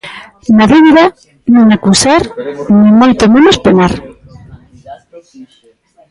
Na 0.57 0.65
dúbida, 0.73 1.03
nin 1.53 1.67
acusar 1.77 2.21
nin 2.81 2.93
moito 3.01 3.23
menos 3.35 3.57
penar. 3.63 3.93